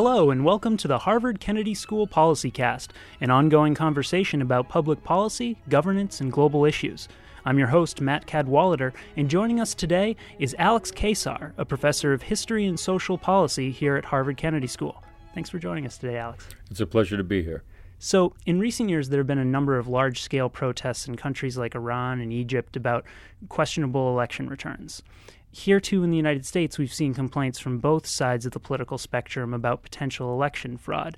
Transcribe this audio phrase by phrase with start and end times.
[0.00, 5.02] Hello, and welcome to the Harvard Kennedy School Policy Cast, an ongoing conversation about public
[5.02, 7.08] policy, governance, and global issues.
[7.44, 12.22] I'm your host, Matt Cadwallader, and joining us today is Alex Keyssar, a professor of
[12.22, 15.02] history and social policy here at Harvard Kennedy School.
[15.34, 16.46] Thanks for joining us today, Alex.
[16.70, 17.64] It's a pleasure to be here.
[17.98, 21.58] So, in recent years, there have been a number of large scale protests in countries
[21.58, 23.04] like Iran and Egypt about
[23.48, 25.02] questionable election returns.
[25.50, 28.98] Here, too, in the United States, we've seen complaints from both sides of the political
[28.98, 31.16] spectrum about potential election fraud.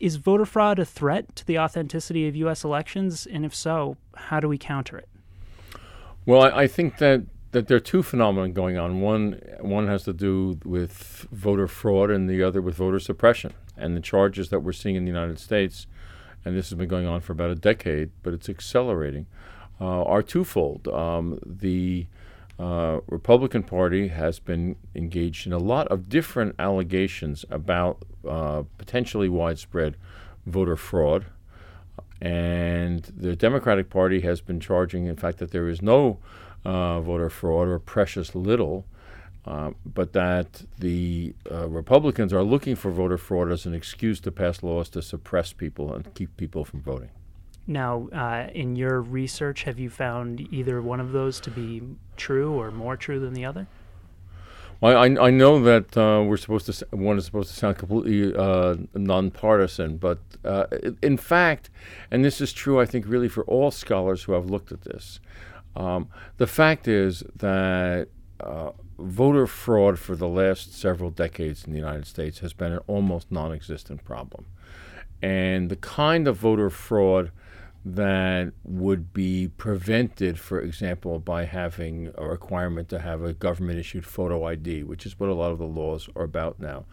[0.00, 2.64] Is voter fraud a threat to the authenticity of U.S.
[2.64, 3.26] elections?
[3.26, 5.08] And if so, how do we counter it?
[6.26, 9.00] Well, I, I think that, that there are two phenomena going on.
[9.00, 13.54] One, one has to do with voter fraud, and the other with voter suppression.
[13.76, 15.86] And the charges that we're seeing in the United States,
[16.44, 19.26] and this has been going on for about a decade, but it's accelerating,
[19.80, 20.88] uh, are twofold.
[20.88, 22.06] Um, the
[22.58, 29.28] uh, Republican Party has been engaged in a lot of different allegations about uh, potentially
[29.28, 29.96] widespread
[30.46, 31.26] voter fraud.
[32.20, 36.18] And the Democratic Party has been charging, in fact, that there is no
[36.64, 38.86] uh, voter fraud or precious little,
[39.44, 44.32] uh, but that the uh, Republicans are looking for voter fraud as an excuse to
[44.32, 47.10] pass laws to suppress people and keep people from voting.
[47.66, 51.82] Now, uh, in your research, have you found either one of those to be
[52.16, 53.66] true or more true than the other?
[54.80, 58.34] Well, I, I know that uh, we're supposed to one is supposed to sound completely
[58.36, 60.66] uh, nonpartisan, but uh,
[61.02, 61.70] in fact,
[62.10, 65.18] and this is true, I think, really for all scholars who have looked at this.
[65.74, 68.08] Um, the fact is that
[68.38, 72.80] uh, voter fraud for the last several decades in the United States has been an
[72.86, 74.44] almost non-existent problem,
[75.22, 77.30] and the kind of voter fraud
[77.88, 84.04] that would be prevented, for example, by having a requirement to have a government issued
[84.04, 86.84] photo ID, which is what a lot of the laws are about now.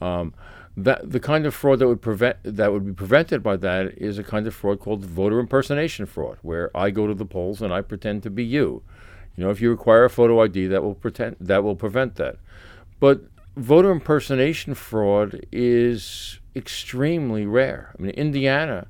[0.00, 0.34] Um,
[0.76, 4.18] that the kind of fraud that would prevent that would be prevented by that is
[4.18, 7.72] a kind of fraud called voter impersonation fraud, where I go to the polls and
[7.72, 8.84] I pretend to be you.
[9.34, 12.36] You know, if you require a photo ID, that will pretend that will prevent that.
[13.00, 13.22] But
[13.56, 17.92] voter impersonation fraud is extremely rare.
[17.98, 18.86] I mean, Indiana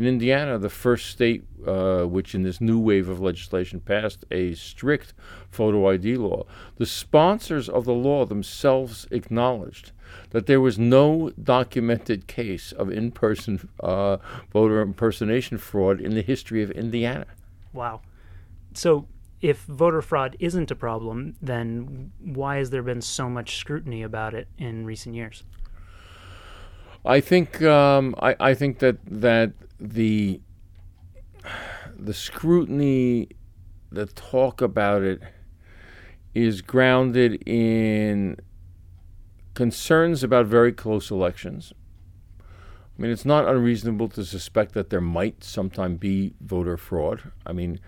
[0.00, 4.54] in Indiana, the first state uh, which, in this new wave of legislation, passed a
[4.54, 5.12] strict
[5.50, 6.46] photo ID law,
[6.76, 9.92] the sponsors of the law themselves acknowledged
[10.30, 14.16] that there was no documented case of in person uh,
[14.50, 17.26] voter impersonation fraud in the history of Indiana.
[17.74, 18.00] Wow.
[18.72, 19.06] So,
[19.42, 24.32] if voter fraud isn't a problem, then why has there been so much scrutiny about
[24.32, 25.44] it in recent years?
[27.04, 30.40] I think um, I, I think that that the
[31.96, 33.28] the scrutiny,
[33.90, 35.20] the talk about it,
[36.34, 38.36] is grounded in
[39.54, 41.72] concerns about very close elections.
[42.40, 47.32] I mean, it's not unreasonable to suspect that there might sometime be voter fraud.
[47.46, 47.80] I mean,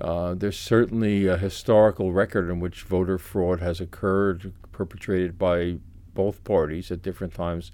[0.00, 5.78] uh, there's certainly a historical record in which voter fraud has occurred, perpetrated by
[6.14, 7.72] both parties at different times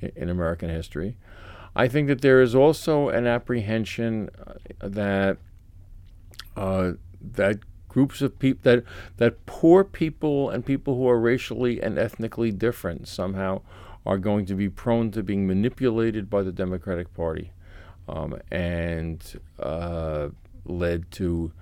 [0.00, 1.16] in, American history.
[1.76, 5.38] I think that there is also an apprehension uh, that
[6.56, 8.84] uh, that groups of people that
[9.16, 13.60] that poor people and people who are racially and ethnically different somehow
[14.04, 17.52] are going to be prone to being manipulated by the Democratic Party
[18.08, 20.28] um, and uh,
[20.64, 21.52] led to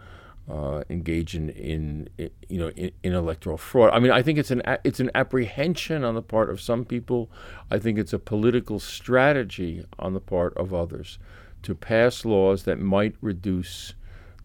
[0.48, 3.90] uh, engage in, in, in, you know in, in, electoral fraud.
[3.92, 7.30] I mean, I think it's an it's an apprehension on the part of some people.
[7.70, 11.18] I think it's a political strategy on the part of others
[11.62, 13.94] to pass laws that might reduce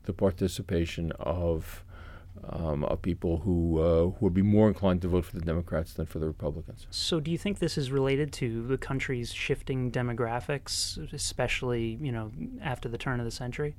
[0.03, 1.83] the participation of
[2.43, 5.93] um, of people who uh, who would be more inclined to vote for the Democrats
[5.93, 6.87] than for the Republicans.
[6.89, 12.31] So, do you think this is related to the country's shifting demographics, especially you know
[12.61, 13.75] after the turn of the century?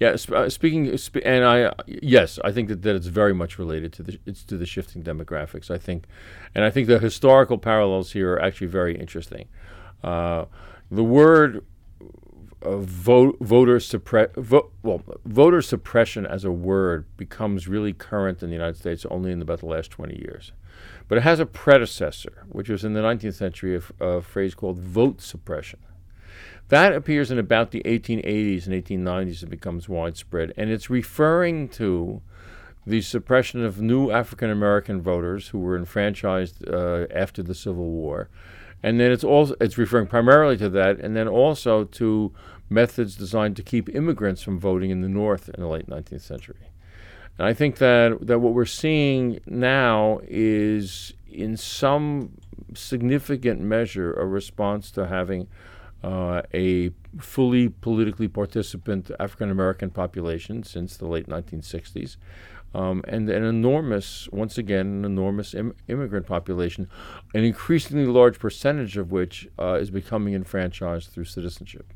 [0.00, 4.02] Yeah, uh, speaking and I yes, I think that, that it's very much related to
[4.02, 5.70] the it's to the shifting demographics.
[5.70, 6.06] I think,
[6.54, 9.48] and I think the historical parallels here are actually very interesting.
[10.02, 10.46] Uh,
[10.90, 11.64] the word
[12.64, 18.54] vote, voter suppre- vo- well, voter suppression as a word becomes really current in the
[18.54, 20.52] United States only in about the last 20 years.
[21.08, 24.78] But it has a predecessor, which was in the 19th century, a, a phrase called
[24.78, 25.80] vote suppression.
[26.68, 32.22] That appears in about the 1880s and 1890s and becomes widespread, and it's referring to
[32.86, 38.28] the suppression of new African American voters who were enfranchised uh, after the Civil War.
[38.82, 42.32] And then it's also it's referring primarily to that, and then also to
[42.68, 46.70] methods designed to keep immigrants from voting in the North in the late 19th century.
[47.38, 52.32] And I think that, that what we're seeing now is, in some
[52.74, 55.48] significant measure, a response to having
[56.04, 62.16] uh, a fully politically participant African American population since the late 1960s.
[62.74, 66.88] Um, and an enormous, once again, an enormous Im- immigrant population,
[67.32, 71.92] an increasingly large percentage of which uh, is becoming enfranchised through citizenship.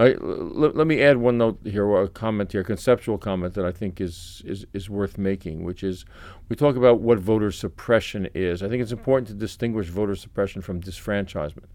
[0.00, 3.72] L- let me add one note here, a comment here, a conceptual comment that I
[3.72, 6.06] think is, is, is worth making, which is
[6.48, 8.62] we talk about what voter suppression is.
[8.62, 11.66] I think it's important to distinguish voter suppression from disfranchisement.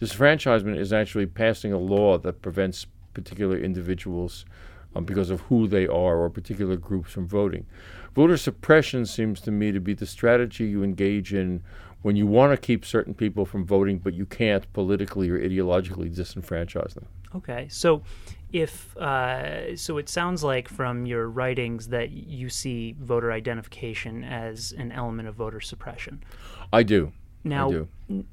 [0.00, 4.46] Disfranchisement is actually passing a law that prevents particular individuals
[4.96, 7.66] um, because of who they are or particular groups from voting.
[8.14, 11.62] Voter suppression seems to me to be the strategy you engage in
[12.02, 16.14] when you want to keep certain people from voting, but you can't politically or ideologically
[16.14, 17.06] disenfranchise them.
[17.34, 18.02] Okay, so
[18.52, 24.72] if uh, so, it sounds like from your writings that you see voter identification as
[24.78, 26.22] an element of voter suppression.
[26.72, 27.12] I do.
[27.42, 28.24] Now, I do.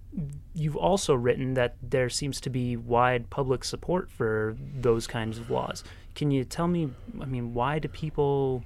[0.53, 5.49] you've also written that there seems to be wide public support for those kinds of
[5.49, 5.83] laws.
[6.13, 6.91] Can you tell me?
[7.19, 8.63] I mean, why do people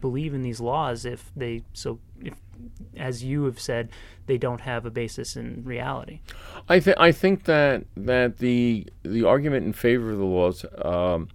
[0.00, 2.34] believe in these laws if they so if
[2.96, 3.90] as you have said
[4.26, 6.20] they don't have a basis in reality.
[6.68, 11.28] I think i think that that the the argument in favor of the laws um,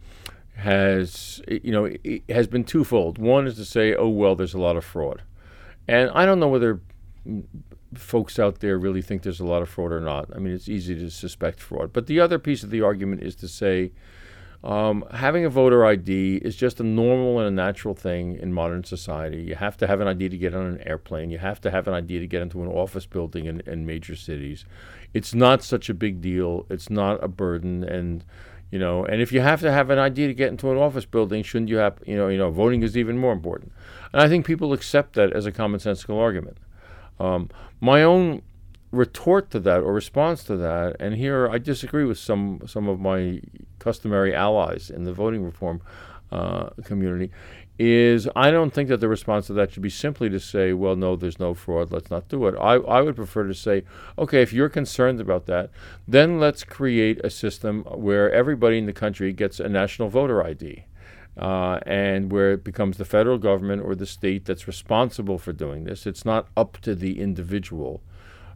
[0.56, 1.90] has you know
[2.30, 3.18] has been twofold.
[3.18, 5.22] One is to say oh well there's a lot of fraud.
[5.88, 6.82] And i don't know whether
[7.96, 10.30] folks out there really think there's a lot of fraud or not.
[10.36, 11.94] I mean it's easy to suspect fraud.
[11.94, 13.92] But the other piece of the argument is to say
[14.64, 18.84] um, having a voter ID is just a normal and a natural thing in modern
[18.84, 19.42] society.
[19.42, 21.30] You have to have an ID to get on an airplane.
[21.30, 24.18] You have to have an ID to get into an office building in, in major
[24.18, 24.66] cities.
[25.14, 26.66] It's not such a big deal.
[26.70, 28.26] It's not a burden, and
[28.70, 31.06] you know, and if you have to have an ID to get into an office
[31.06, 33.72] building, shouldn't you have, you know, you know, voting is even more important.
[34.12, 36.58] And I think people accept that as a commonsensical argument.
[37.20, 38.42] Um, my own
[38.92, 43.00] retort to that or response to that, and here I disagree with some some of
[43.00, 43.42] my
[43.80, 45.82] customary allies in the voting reform
[46.32, 47.32] uh, community,
[47.80, 50.98] is I don't think that the response to that should be simply to say, well,
[50.98, 52.56] no, there's no fraud, let's not do it.
[52.60, 53.84] I, I would prefer to say,
[54.18, 55.72] okay, if you're concerned about that,
[56.06, 60.84] then let's create a system where everybody in the country gets a national voter ID.
[61.38, 65.86] Uh, and where it becomes the federal government or the state that's responsible for doing
[65.86, 66.06] this.
[66.06, 68.02] It's not up to the individual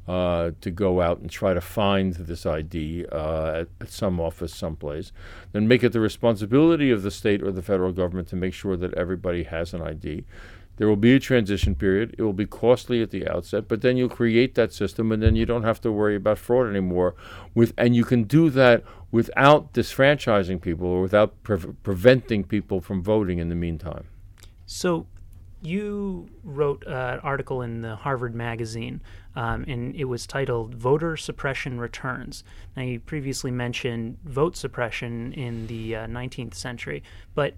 [0.07, 4.53] uh, to go out and try to find this ID uh, at, at, some office
[4.53, 5.13] someplace,
[5.53, 8.75] then make it the responsibility of the state or the federal government to make sure
[8.75, 10.25] that everybody has an ID.
[10.77, 12.15] There will be a transition period.
[12.17, 15.35] It will be costly at the outset, but then you'll create that system, and then
[15.35, 17.15] you don't have to worry about fraud anymore.
[17.53, 23.03] With and you can do that without disfranchising people or without pre- preventing people from
[23.03, 24.05] voting in the meantime.
[24.65, 25.05] So
[25.61, 29.01] you wrote an article in the Harvard Magazine,
[29.35, 32.43] um, and it was titled "Voter Suppression Returns."
[32.75, 37.03] Now, you previously mentioned vote suppression in the uh, 19th century,
[37.35, 37.55] but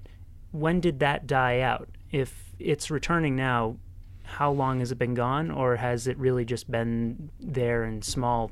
[0.51, 1.89] when did that die out?
[2.11, 3.77] If it's returning now,
[4.23, 8.51] how long has it been gone, or has it really just been there in small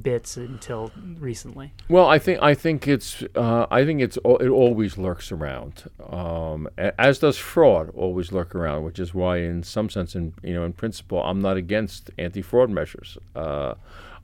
[0.00, 1.72] bits until recently.
[1.88, 6.68] Well, I think I think it's uh, I think it's it always lurks around, um,
[6.76, 10.64] as does fraud always lurk around, which is why, in some sense, in you know,
[10.64, 13.18] in principle, I'm not against anti-fraud measures.
[13.34, 13.74] Uh,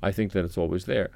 [0.02, 1.10] I think that it's always there.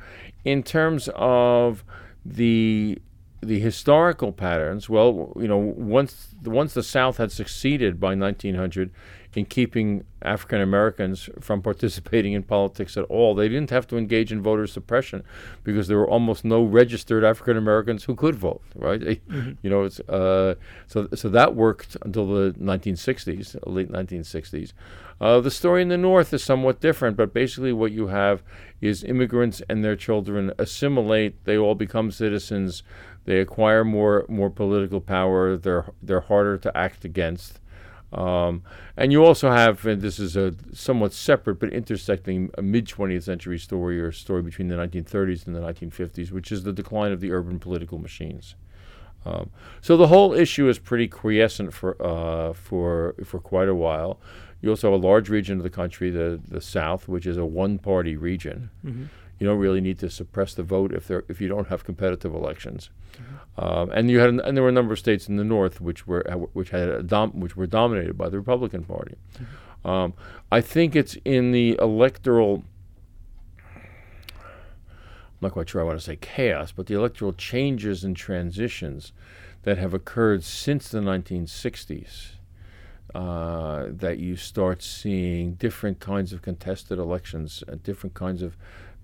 [0.45, 1.85] In terms of
[2.25, 2.99] the
[3.43, 8.91] the historical patterns, well, you know, once once the South had succeeded by 1900
[9.35, 13.35] in keeping African Americans from participating in politics at all.
[13.35, 15.23] They didn't have to engage in voter suppression
[15.63, 18.63] because there were almost no registered African Americans who could vote.
[18.75, 19.01] Right?
[19.01, 19.53] Mm-hmm.
[19.63, 20.57] You know, it's uh,
[20.89, 24.73] so so that worked until the 1960s, late 1960s.
[25.21, 28.43] Uh, the story in the North is somewhat different, but basically what you have
[28.81, 31.45] is immigrants and their children assimilate.
[31.45, 32.83] They all become citizens.
[33.27, 35.57] They acquire more more political power.
[35.57, 37.61] They're they're harder to act against.
[38.13, 38.63] Um,
[38.97, 43.59] and you also have, and this is a somewhat separate but intersecting mid 20th century
[43.59, 47.31] story or story between the 1930s and the 1950s, which is the decline of the
[47.31, 48.57] urban political machines.
[49.25, 49.51] Um,
[49.81, 54.19] so the whole issue is pretty quiescent for uh, for for quite a while.
[54.61, 57.47] You also have a large region of the country, the the South, which is a
[57.47, 58.71] one-party region.
[58.85, 59.05] Mm-hmm
[59.41, 62.35] you don't really need to suppress the vote if there if you don't have competitive
[62.35, 62.91] elections.
[63.15, 63.65] Mm-hmm.
[63.65, 66.07] Um, and you had and there were a number of states in the north which
[66.07, 69.17] were which had dom- which were dominated by the Republican Party.
[69.35, 69.89] Mm-hmm.
[69.89, 70.15] Um,
[70.53, 72.65] I think it's in the electoral.
[73.65, 79.13] I'm not quite sure I want to say chaos, but the electoral changes and transitions
[79.63, 82.33] that have occurred since the 1960s
[83.15, 88.57] uh, that you start seeing different kinds of contested elections, uh, different kinds of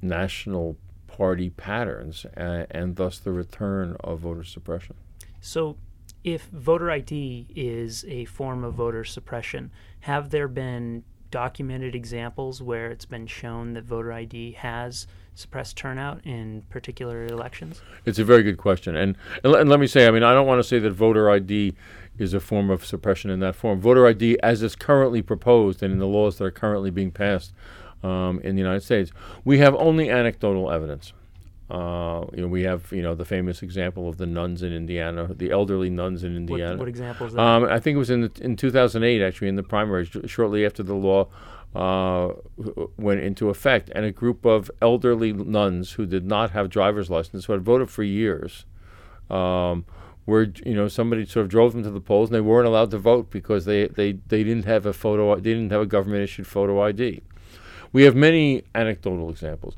[0.03, 4.95] national party patterns, uh, and thus the return of voter suppression.
[5.41, 5.77] So,
[6.25, 9.71] if voter ID is a form of voter suppression,
[10.01, 16.21] have there been documented examples where it's been shown that voter ID has suppressed turnout
[16.25, 17.83] in particular elections?
[18.05, 18.97] It's a very good question.
[18.97, 21.31] And, and, and let me say, I mean, I don't want to say that voter
[21.31, 21.75] ID
[22.19, 23.81] is a form of suppression in that form.
[23.81, 27.53] Voter ID, as it's currently proposed and in the laws that are currently being passed
[28.03, 29.11] um, in the United States,
[29.45, 31.13] we have only anecdotal evidence.
[31.69, 35.29] Uh, you know, we have you know the famous example of the nuns in Indiana,
[35.35, 36.73] the elderly nuns in Indiana.
[36.73, 37.41] What, what example is that?
[37.41, 40.85] Um, I think it was in the, in 2008, actually, in the primaries, shortly after
[40.85, 41.27] the law
[41.75, 42.33] uh,
[42.97, 47.47] went into effect, and a group of elderly nuns who did not have driver's license,
[47.47, 48.65] who had voted for years,
[49.29, 49.85] um,
[50.27, 52.91] where you know somebody sort of drove them to the polls, and they weren't allowed
[52.91, 56.23] to vote because they they, they didn't have a photo, they didn't have a government
[56.23, 57.23] issued photo ID.
[57.93, 59.77] We have many anecdotal examples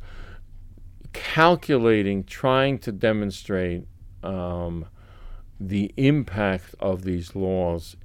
[1.13, 3.85] calculating, trying to demonstrate
[4.23, 4.87] um,
[5.59, 7.97] the impact of these laws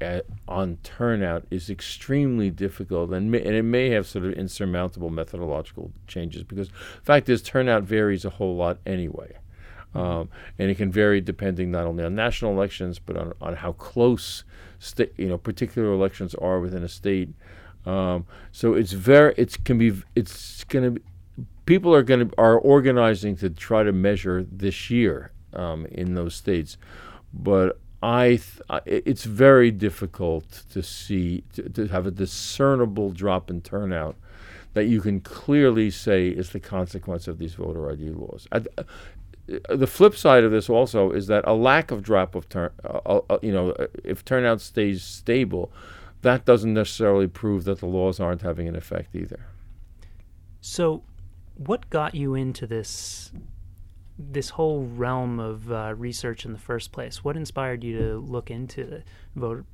[0.00, 5.10] at, on turnout is extremely difficult, and, may, and it may have sort of insurmountable
[5.10, 9.36] methodological changes because the fact is turnout varies a whole lot anyway.
[9.94, 10.28] Um,
[10.58, 14.44] and it can vary depending not only on national elections but on, on how close
[14.78, 17.30] sta- you know particular elections are within a state.
[17.86, 21.02] Um, so it's very it's can be it's going to
[21.66, 26.34] people are going to are organizing to try to measure this year um, in those
[26.34, 26.76] states,
[27.32, 33.60] but I th- it's very difficult to see to, to, have a discernible drop in
[33.60, 34.16] turnout
[34.74, 38.46] that you can clearly say is the consequence of these voter ID laws.
[39.68, 43.00] The flip side of this also is that a lack of drop of turn, uh,
[43.06, 45.72] uh, uh you know, uh, if turnout stays stable,
[46.22, 49.46] that doesn't necessarily prove that the laws aren't having an effect either.
[50.60, 51.02] So,
[51.56, 53.32] what got you into this
[54.18, 57.22] this whole realm of uh, research in the first place?
[57.22, 59.02] What inspired you to look into
[59.34, 59.64] voter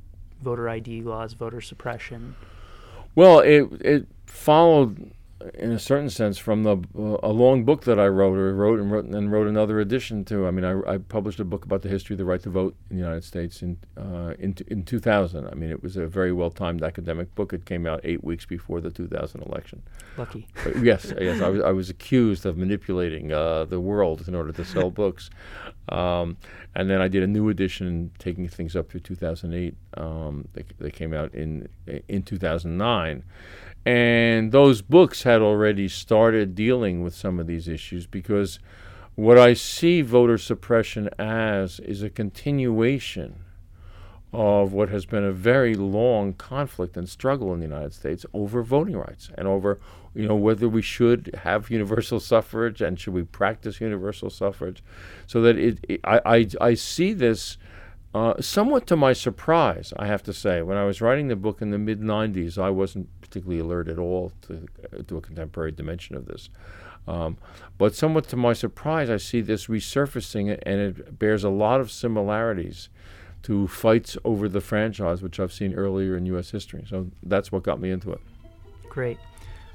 [0.40, 2.36] voter ID laws, voter suppression?
[3.14, 5.12] Well, it it followed
[5.54, 8.78] in a certain sense, from the uh, a long book that I wrote, or wrote
[8.78, 10.46] and wrote and wrote another edition to.
[10.46, 12.74] I mean, I, I published a book about the history of the right to vote
[12.88, 15.46] in the United States in uh, in, in 2000.
[15.46, 17.52] I mean, it was a very well timed academic book.
[17.52, 19.82] It came out eight weeks before the 2000 election.
[20.16, 20.46] Lucky.
[20.62, 24.52] But yes, yes, I was I was accused of manipulating uh, the world in order
[24.52, 25.30] to sell books,
[25.88, 26.36] um,
[26.74, 29.74] and then I did a new edition, taking things up through 2008.
[29.96, 31.68] Um, they, they came out in
[32.08, 33.24] in 2009
[33.86, 38.58] and those books had already started dealing with some of these issues because
[39.14, 43.44] what I see voter suppression as is a continuation
[44.32, 48.62] of what has been a very long conflict and struggle in the United States over
[48.64, 49.78] voting rights and over
[50.14, 54.82] you know whether we should have universal suffrage and should we practice universal suffrage.
[55.26, 57.58] So that it, it I, I, I see this
[58.14, 61.60] uh, somewhat to my surprise, I have to say, when I was writing the book
[61.60, 65.72] in the mid 90s, I wasn't particularly alert at all to, uh, to a contemporary
[65.72, 66.48] dimension of this.
[67.08, 67.36] Um,
[67.76, 71.90] but somewhat to my surprise, I see this resurfacing, and it bears a lot of
[71.90, 72.88] similarities
[73.42, 76.50] to fights over the franchise, which I've seen earlier in U.S.
[76.50, 76.84] history.
[76.88, 78.20] So that's what got me into it.
[78.88, 79.18] Great.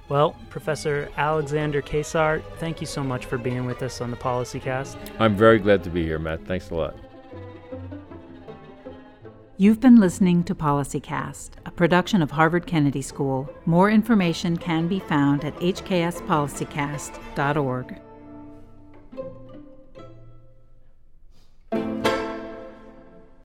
[0.08, 4.96] Well, Professor Alexander Keyssar, thank you so much for being with us on the PolicyCast.
[5.20, 6.48] I'm very glad to be here, Matt.
[6.48, 6.96] Thanks a lot.
[9.62, 13.54] You've been listening to PolicyCast, a production of Harvard Kennedy School.
[13.66, 18.02] More information can be found at hkspolicycast.org.